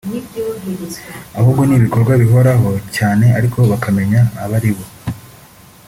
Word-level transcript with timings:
ahubwo 1.39 1.61
ni 1.65 1.73
ibikorwa 1.77 2.11
bihoraho 2.23 2.69
cyane 2.95 3.25
ariko 3.37 3.57
bakamenya 3.71 4.21
abari 4.43 4.71
bo 4.75 4.85